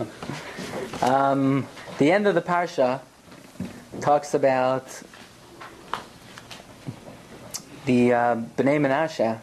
[1.02, 1.66] um,
[1.98, 3.00] the end of the parsha
[4.00, 4.86] talks about
[7.84, 9.38] the uh, Bnei Menashe,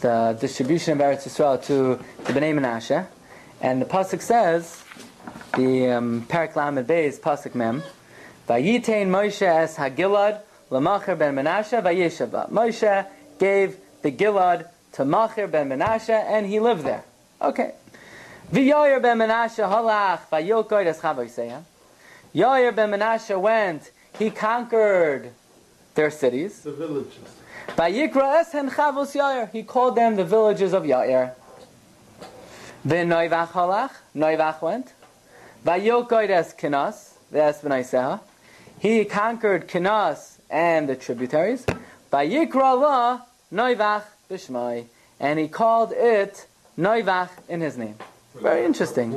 [0.00, 3.06] the distribution of Eretz Yisrael to the Bnei Menashe,
[3.60, 4.82] and the pasuk says,
[5.56, 7.82] the um, Parak Lamed Beis pasuk Mem,
[8.48, 10.40] Vayitain Moshe es Hagilad
[10.70, 12.48] Lamacher ben Menashe Vayishava.
[12.50, 13.06] Moshe
[13.38, 17.04] gave the Gilad to Macher ben Menashe, and he lived there.
[17.42, 17.74] Okay.
[18.52, 21.62] V'Yair ben Menashe halach vayilkoid es Chavoiseya.
[22.34, 25.30] Yair ben Menashe went, he conquered
[25.94, 26.60] their cities.
[26.62, 27.36] The villages.
[27.76, 29.52] Vayikra es hen Chavos Yair.
[29.52, 31.34] He called them the villages of Yair.
[32.84, 33.92] V'Noivach halach.
[34.16, 34.94] Noivach went.
[35.64, 37.12] Vayilkoid es Kinas.
[37.30, 38.18] That's B'naiseha.
[38.80, 41.64] He conquered Kinas and the tributaries.
[42.12, 43.20] Vayikra la
[43.52, 44.86] Noivach b'Shmai.
[45.20, 47.94] And he called it Noivach in his name.
[48.34, 49.12] Very interesting.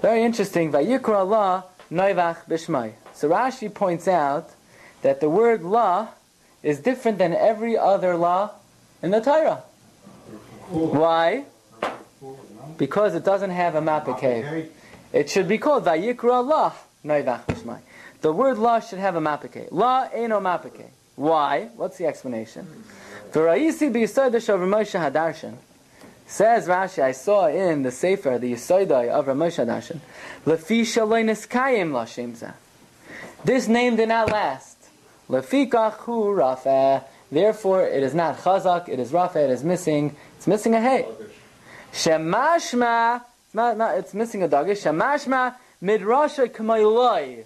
[0.00, 0.72] Very interesting.
[0.72, 2.92] Vayikra Allah Noivach Bishmai.
[3.14, 4.50] So Rashi points out
[5.02, 6.08] that the word law
[6.62, 8.50] is different than every other law
[9.02, 9.62] in the Torah.
[10.68, 11.44] Why?
[12.76, 14.68] Because it doesn't have a mapike.
[15.12, 17.80] It should be called Vayikra Allah Noivach Bishmai.
[18.20, 19.68] The word law should have a mapike.
[19.70, 20.90] La eno mapike.
[21.16, 21.70] Why?
[21.76, 22.66] What's the explanation?
[23.32, 25.54] V'ra'isi Moshe Hadarshan.
[26.30, 29.98] Says Rashi, I saw in the Sefer, the Yisoidai of Ramosh Hadarshan,
[30.46, 32.54] Lefi shaloinis kayim lashimza.
[33.44, 34.76] This name did not last.
[35.28, 37.04] Lefikach hu rafa.
[37.32, 41.04] Therefore, it is not chazak, it is rafa, it is missing, it's missing a hey.
[41.92, 44.84] Shemashma, it's, not, not, it's missing a dagish.
[44.84, 47.42] Shemashma midrasha kamayloi.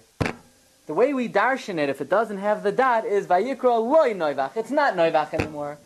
[0.85, 4.55] The way we darshan it, if it doesn't have the dot, is vayikra loy noivach.
[4.55, 5.79] It's not noivach anymore.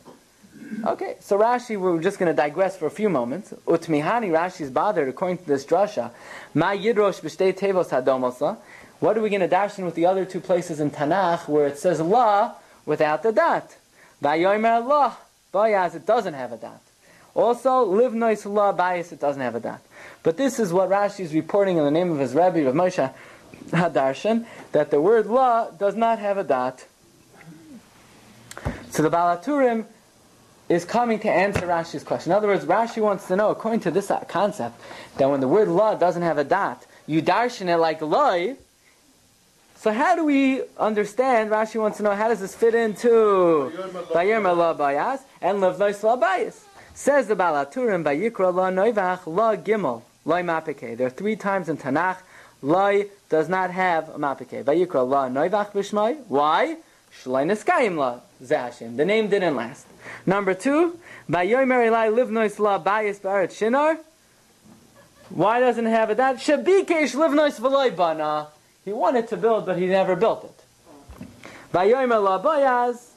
[0.85, 3.53] Okay, so Rashi, we're just going to digress for a few moments.
[3.67, 6.11] Utmihani, is bothered, according to this drasha.
[6.53, 8.57] Ma tevos.
[8.99, 11.67] What are we going to dash in with the other two places in Tanakh where
[11.67, 12.53] it says la
[12.85, 13.75] without the dot?
[14.21, 15.15] Vayomer la.
[15.53, 16.81] Bayaz, it doesn't have a dot.
[17.33, 19.81] Also, live nois la bias, it doesn't have a dot.
[20.23, 23.11] But this is what Rashi is reporting in the name of his Rebbe, of Moshe
[23.69, 26.85] Hadarshan, that the word la does not have a dot.
[28.91, 29.85] So the Balaturim
[30.69, 32.31] is coming to answer Rashi's question.
[32.31, 34.79] In other words, Rashi wants to know, according to this uh, concept,
[35.17, 38.55] that when the word la doesn't have a dot, you darshan it like loy.
[39.77, 41.49] So how do we understand?
[41.49, 43.71] Rashi wants to know how does this fit into
[44.13, 46.59] Bayir la bayas and levnois la bayas.
[46.93, 50.97] Says the Balaturim Bayikra la noivach la gimel loy mapike.
[50.97, 52.17] There are three times in Tanakh
[52.61, 54.63] loy does not have a mapike.
[54.63, 56.19] Bayikra la noivach b'shmai.
[56.27, 56.77] Why?
[57.23, 58.97] Shloi neskayim la zashim.
[58.97, 59.87] The name didn't last.
[60.25, 60.99] Number two,
[61.29, 63.99] Bayomer Elai Livnois La Bayis Barat Shinar.
[65.29, 66.37] Why doesn't it have it that?
[66.37, 68.47] Shabikesh Livnois Bana.
[68.85, 71.27] He wanted to build, but he never built it.
[71.73, 73.09] Bayomer La Bayaz.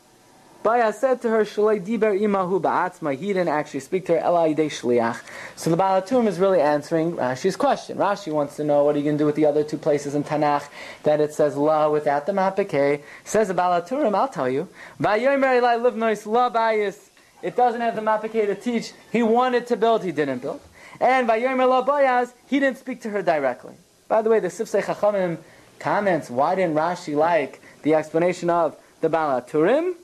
[0.62, 3.16] Bayaz said to her, Shalai Diber Imahu Ba'atzma.
[3.18, 5.20] He didn't actually speak to her, Elai De Shliach.
[5.56, 7.98] So the Balatum is really answering Rashi's question.
[7.98, 10.14] Rashi wants to know what are you going to do with the other two places
[10.14, 10.68] in Tanakh
[11.02, 13.02] that it says La without the Mapike.
[13.24, 14.68] Says the Balaturim, I'll tell you.
[15.00, 17.08] Bayomer Elai Livnois La Bayis.
[17.42, 18.92] It doesn't have the Mapike to teach.
[19.10, 20.60] He wanted to build, he didn't build.
[21.00, 23.74] And Bayomer La Bayaz, he didn't speak to her directly.
[24.06, 25.38] By the way, the Sifsei Chachamim
[25.80, 29.94] comments, why didn't Rashi like the explanation of the Balaturim?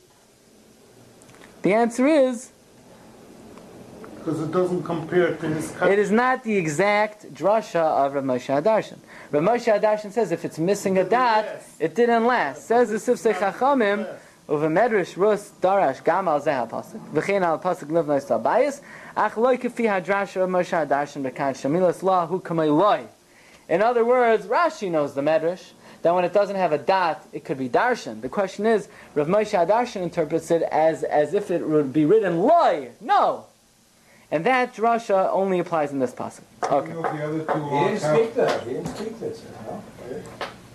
[1.62, 2.50] The answer is
[4.16, 8.46] Because it doesn't compare to his it is not the exact drasha of Rav Moshe
[8.46, 8.98] Hadarshan.
[9.32, 11.46] Rav Moshe Hadarshan says if it's missing a dot,
[11.80, 12.66] it didn't last.
[12.66, 14.06] Says the Sifsei Chachamim,
[14.48, 18.80] a medrash rus darash gamal zeh pasuk v'chein al pasuk livnoi sabayis
[19.16, 23.04] ach loy kefi hadrash of Moshe Hadarshan b'kan shamilas la hu kamei loy.
[23.68, 27.44] In other words, Rashi knows the medrash that when it doesn't have a dot, it
[27.44, 28.20] could be darshan.
[28.20, 32.40] The question is, Rav Moshe Darshan interprets it as as if it would be written
[32.40, 32.90] loy.
[33.00, 33.46] No,
[34.30, 36.42] and that drasha only applies in this pasuk.
[36.64, 36.92] Okay.
[36.92, 38.62] The other two He didn't speak that.
[38.64, 39.42] He didn't speak this.
[39.66, 39.82] No.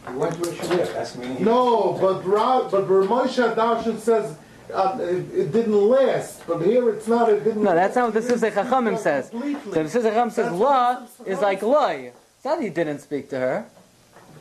[0.07, 0.93] He went to a shliach.
[0.93, 1.43] That's mean.
[1.43, 4.37] No, but Ra, but Ramosha Darshan says
[4.73, 6.45] uh, it, it didn't last.
[6.47, 7.29] But here it's not.
[7.29, 7.63] It didn't.
[7.63, 9.29] No, that's not what the Sifsei Chachamim says.
[9.29, 9.83] The Completely.
[9.83, 12.11] Sifsei Chachamim says That's la what is like loy.
[12.35, 13.65] It's not that he didn't speak to her.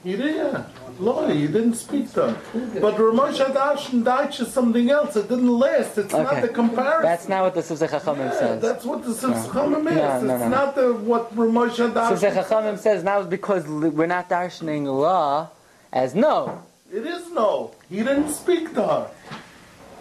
[0.02, 0.66] He didn't.
[0.98, 2.36] Lord, you didn't speak to him.
[2.80, 5.16] But Ramosha Darshan Daich is something else.
[5.16, 5.96] It didn't last.
[5.96, 7.02] It's not the comparison.
[7.02, 8.62] That's not what the Sifsei Chachamim Yeah, says.
[8.62, 9.94] that's what the Sifchamim is.
[9.96, 10.48] No, no, it's no.
[10.48, 15.48] not the, what Ramosha Sifsei Darshan Chachamim says now it's because we're not darshaning law
[15.92, 16.62] as no.
[16.92, 17.72] It is no.
[17.88, 19.10] He didn't speak to her.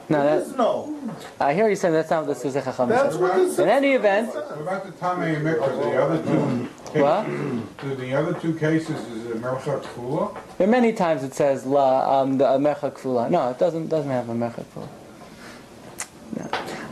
[0.10, 0.94] No, There that, is no.
[1.40, 4.34] I hear you saying that's not what the Chacham That's what this In any event,
[4.34, 7.26] What about the Tamei Mikra, the other two What?
[7.26, 7.98] cases?
[8.00, 10.38] The other two cases, is it Merchak Kula?
[10.58, 13.30] there are many times it says la um, the mercha kfula.
[13.30, 14.88] No, it doesn't doesn't have a mercha kfula.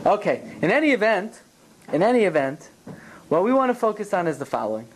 [0.04, 0.12] No.
[0.12, 0.42] Okay.
[0.62, 1.42] In any event,
[1.92, 2.70] in any event,
[3.28, 4.88] what we want to focus on is the following.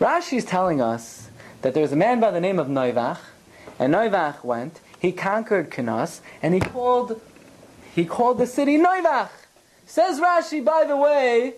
[0.00, 1.30] Rashi is telling us
[1.62, 3.18] that there's a man by the name of Noivach,
[3.78, 4.80] and Noivach went.
[5.04, 7.20] He conquered Kenas, and he called
[7.94, 9.28] he called the city Noivach.
[9.84, 11.56] Says Rashi, by the way,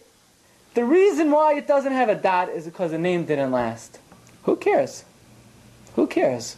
[0.75, 4.01] the reason why it doesn't have a dot is because the name didn't last.
[4.43, 5.05] Who cares?
[5.95, 6.57] Who cares?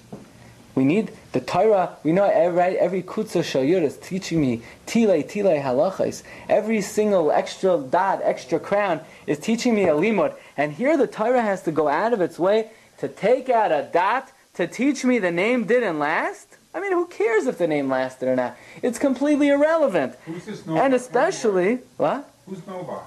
[0.75, 1.99] We need the Torah.
[2.05, 6.23] We know every every kutzah shayur is teaching me tile tile halachas.
[6.49, 10.35] Every single extra dot, extra crown is teaching me a limud.
[10.57, 13.87] And here the Torah has to go out of its way to take out a
[13.93, 16.58] dot to teach me the name didn't last.
[16.79, 18.57] I mean, who cares if the name lasted or not?
[18.83, 20.15] It's completely irrelevant.
[20.27, 20.85] Who's this Novak?
[20.85, 22.31] And especially what?
[22.47, 23.05] Who's Novak?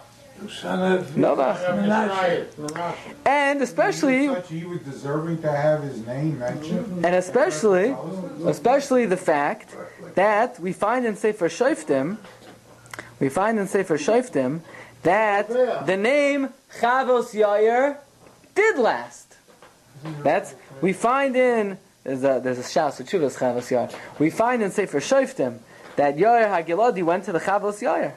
[1.15, 2.97] Novach.
[3.25, 7.06] And especially Such he was deserving to have his name mentioned?
[7.06, 7.95] And especially,
[8.45, 9.74] especially the fact
[10.15, 12.17] that we find in Sefer Shoftim,
[13.21, 14.59] we find in Sefer Shoftim
[15.03, 15.47] that
[15.85, 16.50] the name
[16.81, 18.00] Chavos Yair
[18.53, 19.38] did last.
[20.24, 23.94] That's we find in there's a there's a shas Chuvas Chavos Yair.
[24.19, 25.59] We find in Sefer Shoftim
[25.95, 28.13] that Yair Hagiladi went to the Chavos Yair.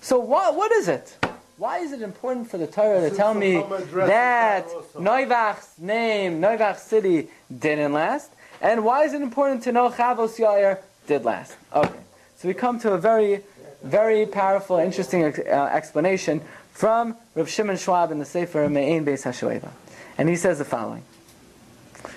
[0.00, 1.16] So what what is it?
[1.56, 3.62] Why is it important for the Torah to tell me
[4.06, 4.66] that.
[4.94, 8.30] Noivach's name, Noivach's city, didn't last?
[8.62, 11.56] And why is it important to know Chavos Yair did last?
[11.74, 12.00] Okay,
[12.36, 13.42] so we come to a very,
[13.82, 16.40] very powerful, interesting uh, explanation
[16.72, 19.70] from Rav Shimon Schwab in the Sefer Me'ain Beis HaShoeva.
[20.16, 21.04] And he says the following.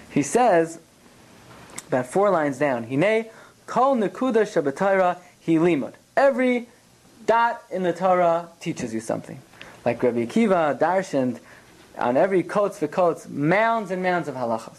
[0.09, 0.79] He says,
[1.93, 3.29] about four lines down, Hine
[3.67, 5.93] kol nekuda shabbatayra hi limud.
[6.17, 6.67] Every
[7.25, 9.39] dot in the Torah teaches you something.
[9.85, 11.39] Like Rabbi Akiva, Darshan,
[11.97, 14.77] on every coats for coats, mounds and mounds of halachas.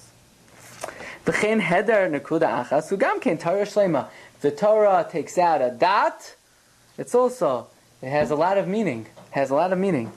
[1.24, 4.08] V'chein heder nekuda achas, ugam kein Torah shlema.
[4.40, 6.34] The Torah takes out a dot,
[6.98, 7.68] it's also,
[8.02, 9.06] it has a lot of meaning.
[9.30, 10.12] has a lot of meaning.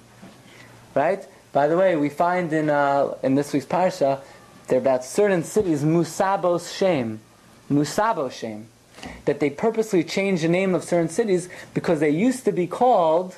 [0.93, 1.25] Right?
[1.53, 4.19] By the way, we find in, uh, in this week's parsha,
[4.67, 7.21] there are about certain cities, Musabos Shem.
[7.71, 8.67] Musabos Shem.
[9.25, 13.35] That they purposely changed the name of certain cities because they used to be called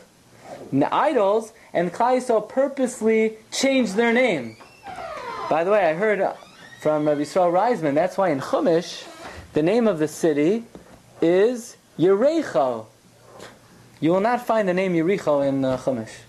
[0.72, 4.58] n- idols, and Yisrael purposely changed their name.
[5.50, 6.28] By the way, I heard
[6.82, 9.06] from Rabbi Yisrael Reisman, that's why in Chumash,
[9.54, 10.64] the name of the city
[11.22, 12.86] is Yerecho.
[14.00, 16.22] You will not find the name Yericho in uh, Chumash.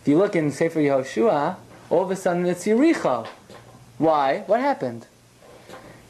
[0.00, 1.56] If you look in Sefer Yehoshua,
[1.90, 3.28] all of a sudden it's Yericho.
[4.02, 4.42] Why?
[4.48, 5.06] What happened?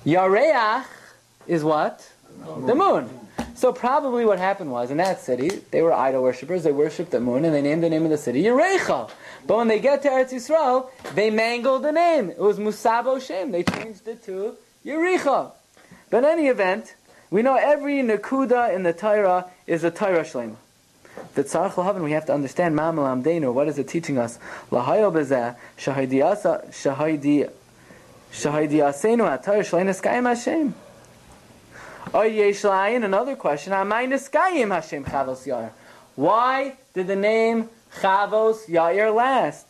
[0.06, 0.86] Yareach
[1.46, 2.10] is what?
[2.64, 3.10] The moon.
[3.54, 6.62] So probably what happened was in that city they were idol worshippers.
[6.62, 9.10] They worshipped the moon and they named the name of the city Yerecha.
[9.46, 12.30] But when they get to Eretz Yisrael, they mangled the name.
[12.30, 13.50] It was Musabo Shem.
[13.50, 14.56] They changed it to
[14.86, 15.52] Yericha.
[16.08, 16.94] But in any event,
[17.30, 20.56] we know every nakuda in the Torah is a Torah shlema.
[21.34, 23.52] The Tzarech Lahavin, we have to understand Ma'amal Amdeinu.
[23.52, 24.38] What is it teaching us?
[24.70, 27.50] Lahayo bezeh shahidiyasa shahidi
[33.04, 33.72] another question.
[33.72, 35.70] Amay neskayim Hashem chavos yair.
[36.14, 37.68] Why did the name
[38.00, 39.66] Chavos Yair last?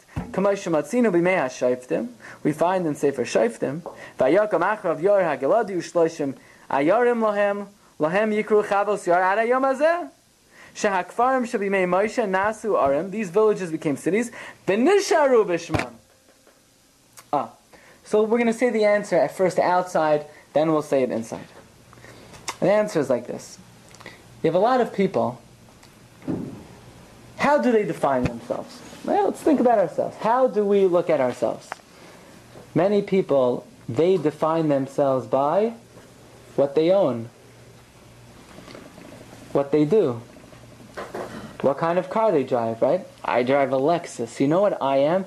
[2.43, 3.83] We find in Sefer Shayftim.
[4.19, 6.35] Vayakam achrav Yair ha-geladi u'shloshim
[6.71, 7.66] ayarim lohem
[8.00, 10.09] lohem yikru Chavos Yair ad hayom hazeh.
[10.75, 13.11] Shehakfarim shabimei Moshe nasu arim.
[13.11, 14.31] These villages became cities.
[14.66, 15.92] V'nisharu b'shmam.
[17.33, 17.50] Ah.
[18.04, 21.47] So we're going to say the answer at first outside, then we'll say it inside.
[22.61, 23.59] And the answer is like this.
[24.42, 25.40] You have a lot of people.
[27.37, 28.80] How do they define themselves?
[29.04, 30.16] Well, let's think about ourselves.
[30.18, 31.68] How do we look at ourselves?
[32.75, 35.75] Many people, they define themselves by
[36.56, 37.28] what they own,
[39.52, 40.23] what they do,
[41.61, 43.06] what kind of car they drive, right?
[43.25, 44.38] I drive a Lexus.
[44.40, 45.25] You know what I am?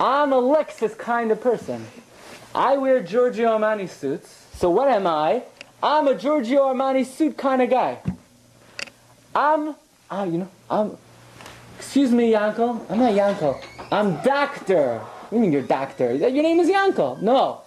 [0.00, 1.86] I'm a Lexus kind of person.
[2.54, 4.46] I wear Giorgio Armani suits.
[4.54, 5.42] So what am I?
[5.82, 7.98] I'm a Giorgio Armani suit kind of guy.
[9.34, 9.74] I'm,
[10.10, 10.96] ah, you know, I'm,
[11.78, 12.84] excuse me, Yanko.
[12.88, 13.60] I'm not Yanko.
[13.92, 15.00] I'm Doctor.
[15.30, 16.14] You mean you're Doctor?
[16.14, 17.16] Your name is Yanko.
[17.16, 17.62] No.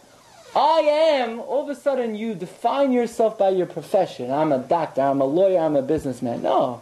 [0.54, 4.32] I am, all of a sudden you define yourself by your profession.
[4.32, 6.42] I'm a doctor, I'm a lawyer, I'm a businessman.
[6.42, 6.82] No.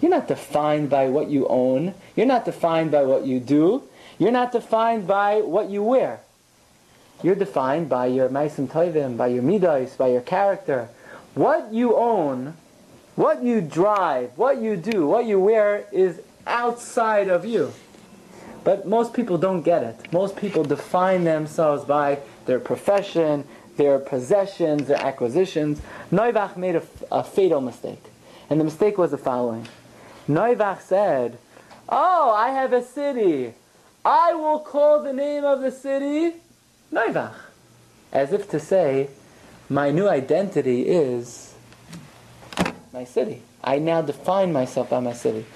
[0.00, 1.94] You're not defined by what you own.
[2.16, 3.82] You're not defined by what you do.
[4.18, 6.20] You're not defined by what you wear.
[7.22, 10.88] You're defined by your maisim toivim, by your midos, by your character.
[11.34, 12.54] what you own,
[13.14, 17.72] what you drive, what you do, what you wear is outside of you.
[18.64, 20.12] But most people don't get it.
[20.12, 23.44] Most people define themselves by their profession,
[23.76, 25.80] their possessions, their acquisitions.
[26.10, 28.02] Noivach made a, a fatal mistake.
[28.48, 29.68] And the mistake was the following.
[30.28, 31.38] Noivach said,
[31.88, 33.54] Oh, I have a city.
[34.04, 36.36] I will call the name of the city
[36.92, 37.34] Noivach.
[38.12, 39.08] As if to say,
[39.68, 41.54] my new identity is
[42.92, 43.42] my city.
[43.62, 45.46] I now define myself by my city.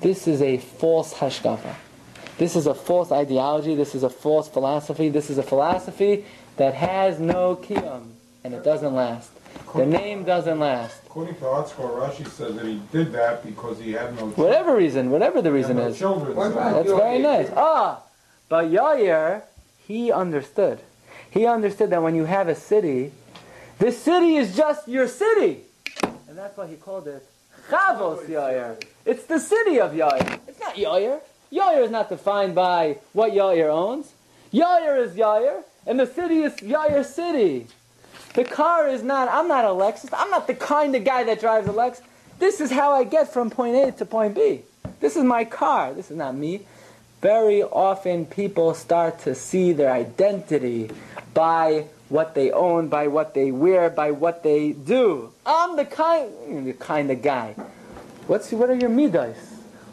[0.00, 1.74] This is a false hashkafa.
[2.38, 3.74] This is a false ideology.
[3.74, 5.08] This is a false philosophy.
[5.08, 6.24] This is a philosophy
[6.56, 8.12] that has no kiyum,
[8.44, 9.30] and it doesn't last.
[9.74, 11.00] The name doesn't last.
[11.06, 15.10] According to ArtScroll, Rashi says that he did that because he had no Whatever reason,
[15.10, 15.98] whatever the reason no is.
[15.98, 16.34] children.
[16.34, 17.48] So- That's very nice.
[17.56, 18.00] Ah,
[18.48, 19.42] but Yair,
[19.92, 20.80] he understood.
[21.30, 23.12] He understood that when you have a city,
[23.78, 25.64] this city is just your city.
[26.02, 27.26] And that's why he called it
[27.68, 28.82] Chavos Yair.
[29.04, 30.40] It's the city of Yair.
[30.48, 31.20] It's not Yair.
[31.52, 34.12] Yair is not defined by what Yair owns.
[34.50, 37.66] Yair is Yair, and the city is Yair City.
[38.34, 40.08] The car is not, I'm not a Lexus.
[40.14, 42.00] I'm not the kind of guy that drives a Lexus.
[42.38, 44.62] This is how I get from point A to point B.
[45.00, 45.92] This is my car.
[45.92, 46.62] This is not me.
[47.22, 50.90] Very often people start to see their identity
[51.32, 55.32] by what they own, by what they wear, by what they do.
[55.46, 57.54] I'm the kind, the kind of guy.
[58.26, 59.38] What's what are your midas?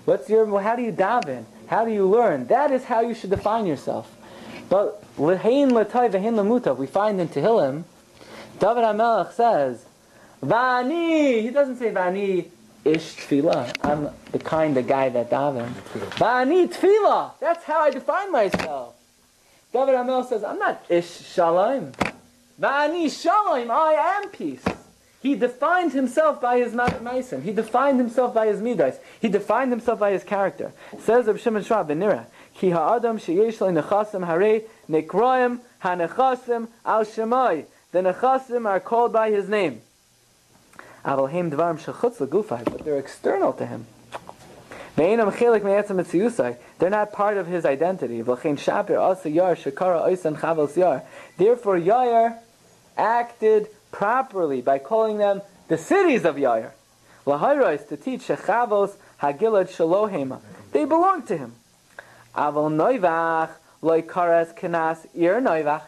[0.06, 1.46] What's your how do you daven?
[1.68, 2.48] How do you learn?
[2.48, 4.12] That is how you should define yourself.
[4.68, 6.78] But lehein latay vehein lamutav.
[6.78, 7.84] We find in Tehillim,
[8.58, 9.86] David HaMelech says,
[10.44, 12.48] "Vani." He doesn't say "Vani
[12.96, 15.70] ish tefillah." I'm the kind of guy that daven.
[16.18, 17.32] Vani tefillah.
[17.40, 18.96] That's how I define myself.
[19.72, 21.92] David HaMelech says, "I'm not ish shalom."
[22.60, 23.72] Vani shalom.
[23.72, 24.64] I am peace.
[25.22, 27.44] He defined himself by his ma'asim.
[27.44, 28.96] He defined himself by his midas.
[29.20, 30.72] He defined himself by his character.
[31.00, 37.04] Says Reb Shimon Shua ben Nira, Ki ha'adam sheyesh lo nechasim hare nekroim hanechasim al
[37.04, 37.66] shemai.
[37.92, 39.82] The nechasim are called by his name.
[41.04, 43.88] But they're external to him.
[44.96, 45.16] They're
[46.90, 48.22] not part of his identity.
[48.22, 48.46] Therefore,
[51.78, 52.38] Yair
[52.98, 56.72] acted properly by calling them the cities of Yair.
[57.26, 60.42] Lahairos to teach Shechavos Hagilad Shalohema.
[60.72, 61.54] They belong to him.
[62.36, 63.52] Aval Noivach
[63.82, 65.84] Loikaras Kanas Ir Noivach.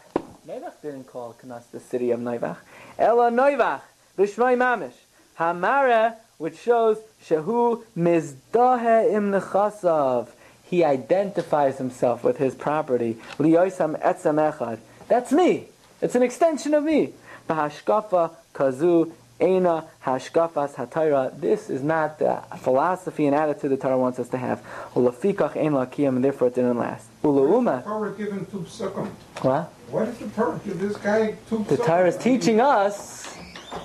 [0.46, 2.58] Noivach didn't call Kanas the city of Noivach.
[2.98, 3.82] Ella Noivach
[4.16, 5.01] Vishmai Mamish.
[5.38, 10.28] Hamara, which shows Shehu Mizdahe Im Nechasav.
[10.64, 13.18] He identifies himself with his property.
[13.38, 14.78] Liyoisam Etzem Echad.
[15.08, 15.66] That's me.
[16.00, 17.12] It's an extension of me.
[17.48, 21.38] Bahashkafa kazu ena hashkafas hatayra.
[21.38, 24.62] This is not the philosophy and attitude the Torah wants us to have.
[24.94, 27.06] Ulafikach ein lakiyam, and therefore it didn't last.
[27.22, 27.84] Ulauma.
[27.84, 29.08] Torah give him two psukim.
[29.42, 29.72] What?
[29.90, 31.76] Why did the Torah give this guy two The?
[31.76, 33.36] Torah is teaching us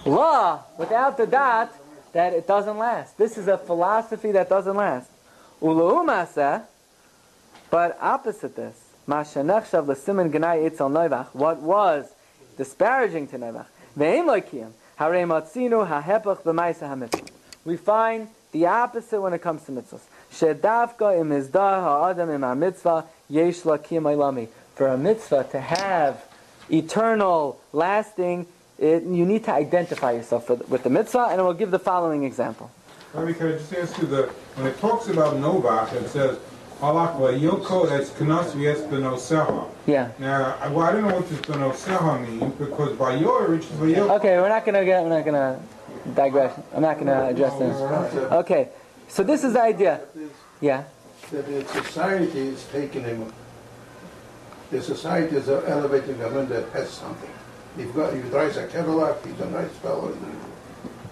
[0.05, 1.73] law without the dot
[2.13, 3.17] that it doesn't last.
[3.17, 5.09] This is a philosophy that doesn't last.
[5.61, 6.63] Ulaumasa,
[7.69, 8.75] but opposite this.
[9.07, 11.27] Mashanechshav l'simen gnai etzel noivach.
[11.33, 12.11] What was
[12.57, 13.65] disparaging to noivach?
[13.97, 14.71] Ve'en loikiyam.
[14.99, 17.29] Harei matzinu hahepach b'maisa hamitzvah.
[17.65, 20.01] We find the opposite when it comes to mitzvahs.
[20.31, 24.47] Shedavka im izdah ha'adam im ha'mitzvah yesh lakiyam.
[24.75, 26.23] For a mitzvah to have
[26.69, 28.45] eternal, lasting,
[28.79, 31.79] it, you need to identify yourself with, with the mitzvah, and I will give the
[31.79, 32.69] following example.
[33.13, 34.23] Rabbi, can I just ask you, the,
[34.55, 36.37] when it talks about Novach, it says,
[36.79, 39.67] Halakwa Yoko es knas v'es benoseha.
[39.87, 40.11] Yeah.
[40.19, 43.87] Now, I, well, I don't know what this benoseha means, because by your which by
[43.87, 44.11] your.
[44.17, 45.01] Okay, we're not gonna get.
[45.03, 45.59] We're not gonna
[46.13, 46.59] digress.
[46.75, 47.75] I'm not gonna address this.
[48.31, 48.69] Okay,
[49.07, 50.01] so this is the idea.
[50.61, 50.83] Yeah.
[51.31, 53.33] That the society is taking him,
[54.69, 57.31] the society is elevating a man that has something.
[57.77, 60.17] You've got, he drives a Cadillac, he's a nice fellow.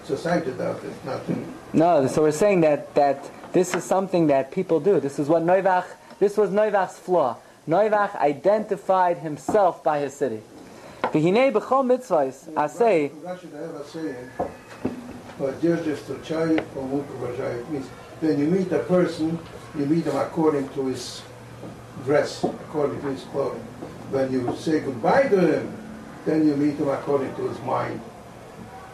[0.04, 1.54] Society does it, nothing.
[1.72, 5.00] No, so we're saying that that this is something that people do.
[5.00, 5.86] This is what Noivach.
[6.18, 7.36] This was Noivach's flaw.
[7.68, 10.40] Noivach identified himself by his city.
[11.02, 14.30] V'hinei b'chol mitzvahs, I say, Rashi they have a saying,
[15.38, 17.86] but Jerzy Struchayev from means
[18.20, 19.38] when you meet a person,
[19.78, 21.22] you meet him according to his
[22.04, 23.62] dress, according to his clothing.
[24.10, 25.85] When you say goodbye to him,
[26.26, 28.00] then you meet him according to his mind,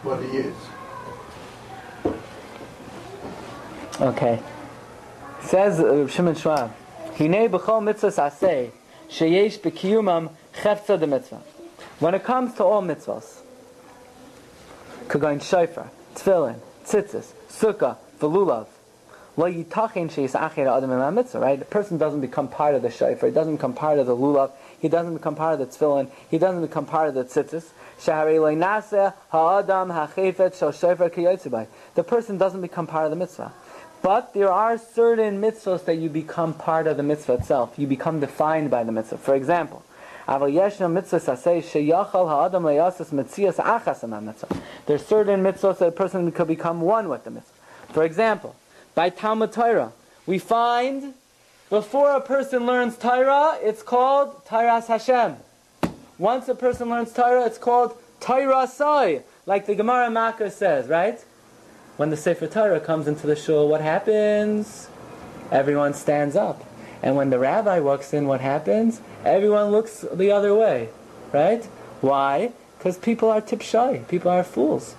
[0.03, 0.55] what he is.
[3.99, 4.39] Okay.
[5.41, 6.73] Says uh, Shimon Schwab,
[7.15, 8.71] Hinei b'chol mitzvahs aseh,
[9.09, 11.41] sheyesh b'kiyumam chefza de mitzvah.
[11.99, 13.41] When it comes to all mitzvahs,
[15.07, 18.67] Kagain Shofar, Tefillin, Tzitzis, Sukkah, Velulav.
[19.35, 21.59] Lo yitachin sheis acher adam im mitzvah, right?
[21.59, 24.51] The person doesn't become part of the shofar, he doesn't become part of the lulav,
[24.83, 27.69] he doesn't become part of the tefillin, he doesn't become part of the tzitzis.
[31.95, 33.53] The person doesn't become part of the mitzvah.
[34.01, 37.75] But there are certain mitzvahs that you become part of the mitzvah itself.
[37.77, 39.19] You become defined by the mitzvah.
[39.19, 39.85] For example,
[40.27, 41.29] mitzvah.
[44.85, 47.53] There's certain mitzvahs that a person could become one with the mitzvah.
[47.93, 48.57] For example,
[48.95, 49.93] by Talmud Torah.
[50.25, 51.13] We find
[51.73, 55.37] before a person learns Torah, it's called Tairas Hashem.
[56.19, 61.19] Once a person learns Torah, it's called Torah Sai, like the Gemara Makkah says, right?
[61.97, 64.87] When the Sefer Torah comes into the shul, what happens?
[65.51, 66.63] Everyone stands up.
[67.01, 69.01] And when the rabbi walks in, what happens?
[69.25, 70.89] Everyone looks the other way,
[71.31, 71.65] right?
[72.01, 72.51] Why?
[72.77, 74.93] Because people are tipshay, people are fools.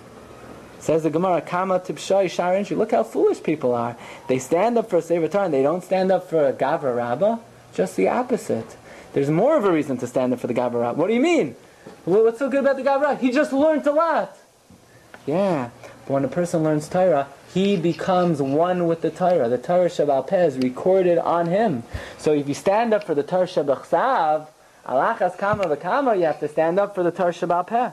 [0.85, 2.77] Says the Gemara, Kama Tibshai Sharinshi.
[2.77, 3.97] Look how foolish people are.
[4.27, 6.95] They stand up for a Sefer Torah and they don't stand up for a Gavra
[6.95, 7.39] Rabbah.
[7.73, 8.77] Just the opposite.
[9.13, 11.01] There's more of a reason to stand up for the Gavra Rabbah.
[11.01, 11.55] What do you mean?
[12.05, 13.17] Well, what's so good about the Gavra?
[13.19, 14.37] He just learned a lot.
[15.25, 15.71] Yeah,
[16.05, 19.49] but when a person learns Torah, he becomes one with the Torah.
[19.49, 21.81] The Torah Sheba'al Peh is recorded on him.
[22.19, 24.49] So if you stand up for the Torah Shebichsav,
[24.85, 27.89] Alachas Kama V'Kama, you have to stand up for the Torah Sheba'al Peh.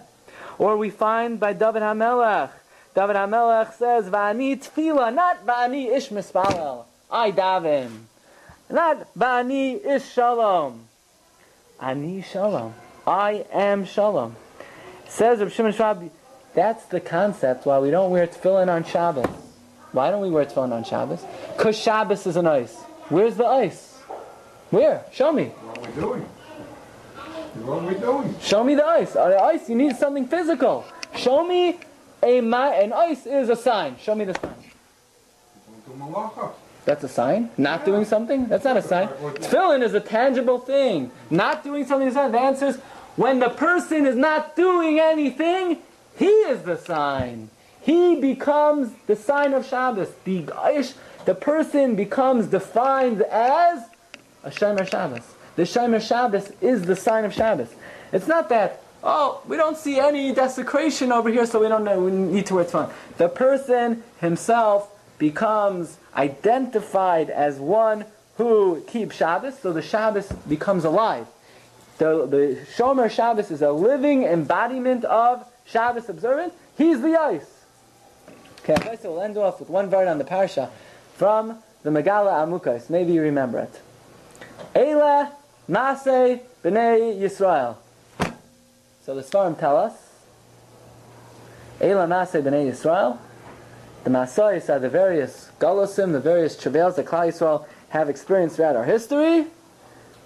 [0.58, 2.50] Or we find by David HaMelech,
[2.94, 6.84] David HaMelech says, Va'ani tefillah, not Va'ani ish mispalel.
[7.10, 7.90] I daven.
[8.70, 10.84] Not Va'ani ish shalom.
[11.80, 12.74] Ani shalom.
[13.06, 14.36] I am shalom.
[15.08, 16.10] Says Rav Shimon Schwab,
[16.54, 19.26] that's the concept why we don't wear tefillin on Shabbos.
[19.92, 21.24] Why don't we wear tefillin on Shabbos?
[21.56, 22.74] Because Shabbos is an ice.
[23.08, 23.98] Where's the ice?
[24.70, 25.04] Where?
[25.12, 25.46] Show me.
[25.46, 26.22] What are we doing?
[27.64, 28.34] What are we doing?
[28.40, 29.16] Show me the ice.
[29.16, 30.84] On the ice, you need something physical.
[31.16, 31.78] Show me
[32.22, 33.96] a ma- an ice is a sign.
[33.98, 34.54] Show me the sign.
[35.86, 36.52] Going to Malacha.
[36.84, 37.50] That's a sign.
[37.56, 38.46] Not doing something.
[38.48, 39.08] That's not a sign.
[39.08, 41.10] Tefillin is a tangible thing.
[41.30, 42.32] Not doing something is a sign.
[42.32, 42.76] The answer is
[43.16, 45.78] when the person is not doing anything,
[46.16, 47.50] he is the sign.
[47.80, 50.10] He becomes the sign of Shabbos.
[50.24, 50.92] The ish,
[51.24, 53.84] the person becomes defined as
[54.44, 55.22] a Shomer Shabbos.
[55.56, 57.68] The Shomer Shabbos is the sign of Shabbos.
[58.12, 62.00] It's not that oh, we don't see any desecration over here, so we don't know,
[62.00, 62.92] we need to wear tefillin.
[63.16, 64.88] The person himself
[65.18, 68.04] becomes identified as one
[68.36, 71.26] who keeps Shabbos, so the Shabbos becomes alive.
[71.98, 76.54] The, the Shomer Shabbos is a living embodiment of Shabbos observance.
[76.76, 77.64] He's the ice.
[78.68, 80.70] Okay, so we'll end off with one word on the parsha
[81.14, 82.88] from the Megala Amukos.
[82.88, 83.80] Maybe you remember it.
[84.74, 85.32] Eila
[85.68, 87.76] Maseh B'nai Yisrael.
[89.04, 89.94] So the Svarim tell us,
[91.80, 93.18] Eila Maseh B'nai Yisrael,
[94.04, 98.76] the Masayis are the various Galosim, the various travails that Klal Yisrael have experienced throughout
[98.76, 99.46] our history.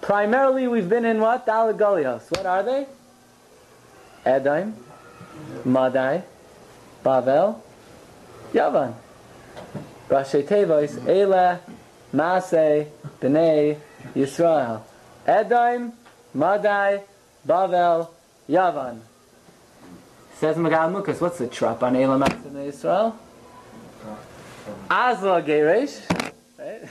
[0.01, 1.47] Primarily, we've been in what?
[1.47, 2.29] Dalad Galios.
[2.29, 2.85] What are they?
[4.23, 4.73] Edaim,
[5.65, 6.21] Madai,
[7.03, 7.59] Bavel,
[8.53, 8.93] Yavan.
[10.07, 11.61] Rashi Tevois, Eila
[12.13, 13.79] Maseh B'nai
[14.15, 14.81] Yisrael.
[15.27, 15.93] Edaim,
[16.35, 17.01] Madai,
[17.47, 18.09] Bavel,
[18.49, 18.99] Yavan.
[20.35, 23.17] Says Magal Mukas, what's the trap on Elam in Israel?
[24.89, 26.01] Azla Geresh.
[26.57, 26.87] Right?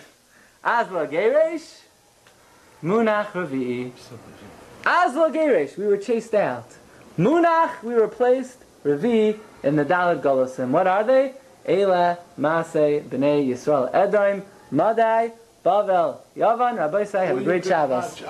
[0.65, 1.81] Azla Geresh.
[2.83, 3.93] Munach Ravi'i.
[4.85, 6.69] Azla Geresh, we were chased out.
[7.19, 10.71] Munach, we were placed, Ravi, in the Dalad Golosim.
[10.71, 11.35] What are they?
[11.65, 15.33] Ela, Maseh, Bnei Yisrael, Edaim, Madai,
[15.65, 18.21] Bavel, Yavan, Rabbi Say, have a great Shabbos.